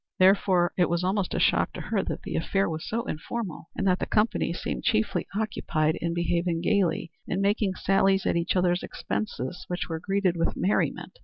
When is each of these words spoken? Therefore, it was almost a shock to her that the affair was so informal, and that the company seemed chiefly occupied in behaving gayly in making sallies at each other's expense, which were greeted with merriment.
Therefore, 0.17 0.73
it 0.79 0.89
was 0.89 1.03
almost 1.03 1.35
a 1.35 1.39
shock 1.39 1.73
to 1.73 1.79
her 1.81 2.01
that 2.01 2.23
the 2.23 2.35
affair 2.35 2.67
was 2.67 2.89
so 2.89 3.05
informal, 3.05 3.69
and 3.75 3.85
that 3.87 3.99
the 3.99 4.07
company 4.07 4.51
seemed 4.51 4.83
chiefly 4.83 5.27
occupied 5.35 5.95
in 6.01 6.15
behaving 6.15 6.61
gayly 6.61 7.11
in 7.27 7.39
making 7.39 7.75
sallies 7.75 8.25
at 8.25 8.35
each 8.35 8.55
other's 8.55 8.81
expense, 8.81 9.39
which 9.67 9.89
were 9.89 9.99
greeted 9.99 10.37
with 10.37 10.57
merriment. 10.57 11.19